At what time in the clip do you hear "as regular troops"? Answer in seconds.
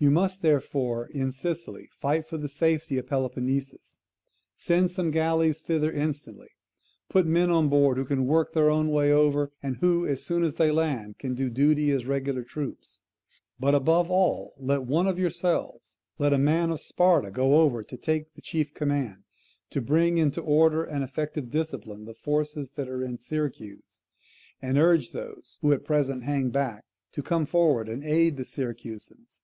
11.90-13.02